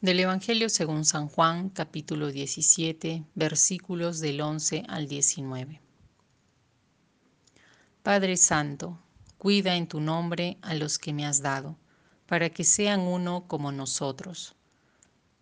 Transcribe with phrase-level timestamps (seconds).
[0.00, 5.80] Del Evangelio según San Juan, capítulo 17, versículos del 11 al 19.
[8.04, 8.96] Padre Santo,
[9.38, 11.76] cuida en tu nombre a los que me has dado,
[12.26, 14.54] para que sean uno como nosotros.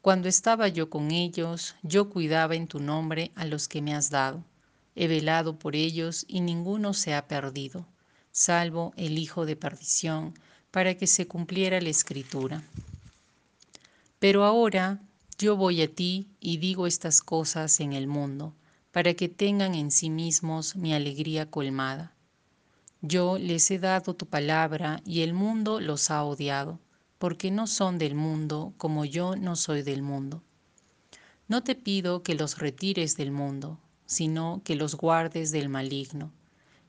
[0.00, 4.08] Cuando estaba yo con ellos, yo cuidaba en tu nombre a los que me has
[4.08, 4.42] dado.
[4.94, 7.86] He velado por ellos y ninguno se ha perdido,
[8.32, 10.32] salvo el hijo de perdición,
[10.70, 12.62] para que se cumpliera la escritura.
[14.18, 15.02] Pero ahora
[15.38, 18.54] yo voy a ti y digo estas cosas en el mundo,
[18.90, 22.14] para que tengan en sí mismos mi alegría colmada.
[23.02, 26.80] Yo les he dado tu palabra y el mundo los ha odiado,
[27.18, 30.42] porque no son del mundo como yo no soy del mundo.
[31.48, 36.32] No te pido que los retires del mundo, sino que los guardes del maligno.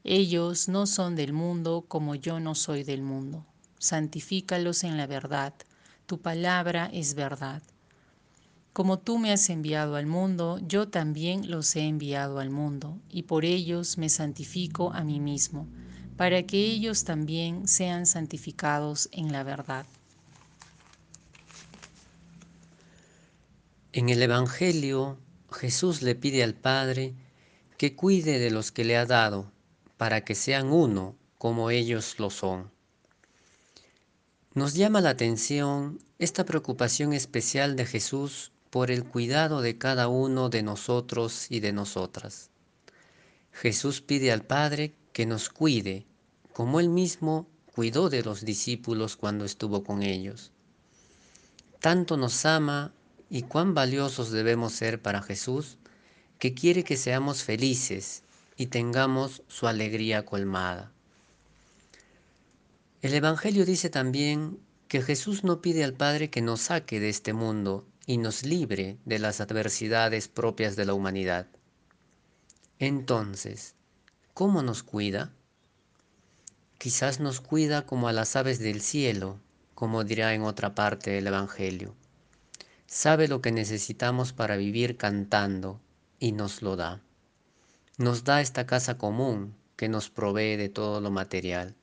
[0.05, 3.45] Ellos no son del mundo como yo no soy del mundo.
[3.77, 5.53] Santifícalos en la verdad
[6.07, 7.61] tu palabra es verdad.
[8.71, 13.23] Como tú me has enviado al mundo, yo también los he enviado al mundo, y
[13.23, 15.67] por ellos me santifico a mí mismo,
[16.15, 19.85] para que ellos también sean santificados en la verdad.
[23.91, 25.17] En el Evangelio,
[25.51, 27.15] Jesús le pide al Padre
[27.77, 29.51] que cuide de los que le ha dado,
[29.97, 32.76] para que sean uno como ellos lo son.
[34.57, 40.49] Nos llama la atención esta preocupación especial de Jesús por el cuidado de cada uno
[40.49, 42.49] de nosotros y de nosotras.
[43.51, 46.07] Jesús pide al Padre que nos cuide,
[46.53, 50.51] como Él mismo cuidó de los discípulos cuando estuvo con ellos.
[51.79, 52.91] Tanto nos ama
[53.29, 55.77] y cuán valiosos debemos ser para Jesús,
[56.39, 58.23] que quiere que seamos felices
[58.55, 60.91] y tengamos su alegría colmada.
[62.99, 67.31] El Evangelio dice también que Jesús no pide al Padre que nos saque de este
[67.31, 71.45] mundo y nos libre de las adversidades propias de la humanidad.
[72.79, 73.75] Entonces,
[74.33, 75.31] ¿cómo nos cuida?
[76.79, 79.39] Quizás nos cuida como a las aves del cielo,
[79.75, 81.93] como dirá en otra parte del Evangelio.
[82.87, 85.79] Sabe lo que necesitamos para vivir cantando
[86.17, 86.99] y nos lo da.
[87.99, 91.75] Nos da esta casa común que nos provee de todo lo material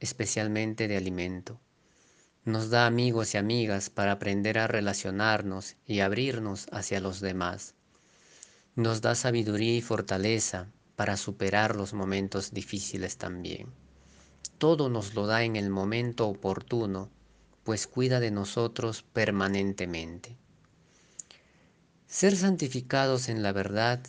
[0.00, 1.60] especialmente de alimento.
[2.44, 7.74] Nos da amigos y amigas para aprender a relacionarnos y abrirnos hacia los demás.
[8.74, 10.66] Nos da sabiduría y fortaleza
[10.96, 13.68] para superar los momentos difíciles también.
[14.58, 17.10] Todo nos lo da en el momento oportuno,
[17.62, 20.36] pues cuida de nosotros permanentemente.
[22.06, 24.00] Ser santificados en la verdad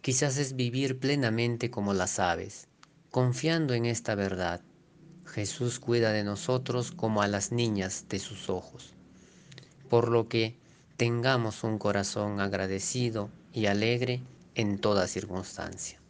[0.00, 2.68] quizás es vivir plenamente como las aves,
[3.10, 4.62] confiando en esta verdad,
[5.26, 8.94] Jesús cuida de nosotros como a las niñas de sus ojos,
[9.88, 10.56] por lo que
[10.96, 14.22] tengamos un corazón agradecido y alegre
[14.54, 16.00] en toda circunstancia.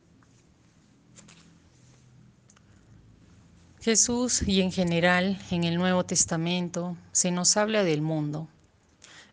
[3.81, 8.49] Jesús y en general en el Nuevo Testamento se nos habla del mundo.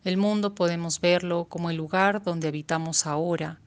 [0.05, 3.59] El mundo podemos verlo como el lugar donde habitamos ahora,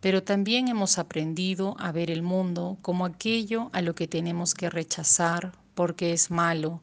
[0.00, 4.70] pero también hemos aprendido a ver el mundo como aquello a lo que tenemos que
[4.70, 6.80] rechazar, porque es malo,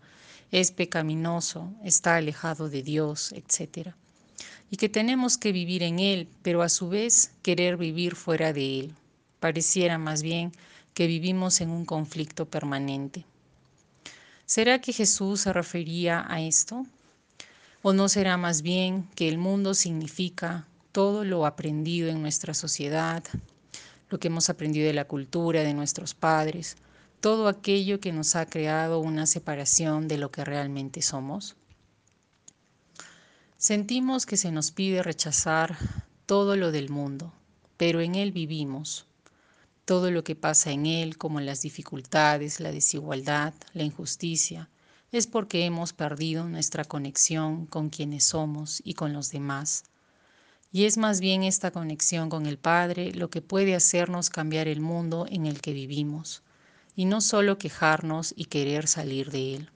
[0.51, 3.89] es pecaminoso, está alejado de Dios, etc.
[4.69, 8.79] Y que tenemos que vivir en Él, pero a su vez querer vivir fuera de
[8.79, 8.95] Él.
[9.39, 10.51] Pareciera más bien
[10.93, 13.25] que vivimos en un conflicto permanente.
[14.45, 16.85] ¿Será que Jesús se refería a esto?
[17.81, 23.21] ¿O no será más bien que el mundo significa todo lo aprendido en nuestra sociedad,
[24.07, 26.77] lo que hemos aprendido de la cultura, de nuestros padres,
[27.19, 31.57] todo aquello que nos ha creado una separación de lo que realmente somos?
[33.57, 35.77] Sentimos que se nos pide rechazar
[36.25, 37.33] todo lo del mundo,
[37.75, 39.05] pero en él vivimos.
[39.83, 44.69] Todo lo que pasa en él, como las dificultades, la desigualdad, la injusticia,
[45.11, 49.83] es porque hemos perdido nuestra conexión con quienes somos y con los demás.
[50.75, 54.81] Y es más bien esta conexión con el Padre lo que puede hacernos cambiar el
[54.81, 56.43] mundo en el que vivimos
[56.97, 59.69] y no solo quejarnos y querer salir de él.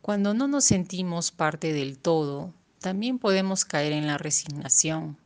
[0.00, 5.18] Cuando no nos sentimos parte del todo, también podemos caer en la resignación,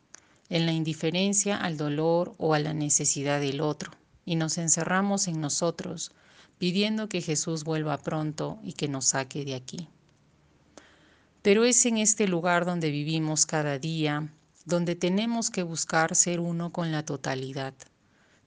[0.48, 3.92] en la indiferencia al dolor o a la necesidad del otro,
[4.24, 6.10] y nos encerramos en nosotros,
[6.58, 9.88] pidiendo que Jesús vuelva pronto y que nos saque de aquí.
[11.42, 14.32] Pero es en este lugar donde vivimos cada día,
[14.64, 17.74] donde tenemos que buscar ser uno con la totalidad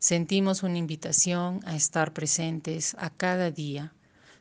[0.05, 3.91] sentimos una invitación a estar presentes a cada día,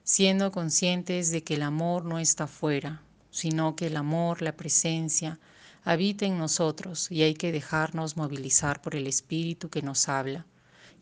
[0.02, 5.38] siendo conscientes de que el amor no está fuera, sino que el amor, la presencia,
[5.82, 10.44] habita en nosotros y hay que dejarnos movilizar por el Espíritu que nos habla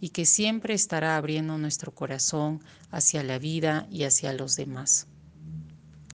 [0.00, 2.60] y que siempre estará abriendo nuestro corazón
[2.92, 5.08] hacia la vida y hacia los demás.